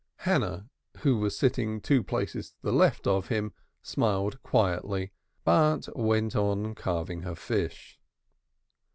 Hannah, 0.25 0.67
who 1.01 1.17
was 1.19 1.37
sitting 1.37 1.79
two 1.79 2.01
places 2.01 2.49
to 2.49 2.55
the 2.63 2.71
left 2.73 3.05
of 3.05 3.27
him, 3.27 3.53
smiled 3.83 4.41
quietly, 4.41 5.11
but 5.43 5.95
went 5.95 6.35
on 6.35 6.73
carving 6.73 7.21
her 7.21 7.35
fish. 7.35 7.99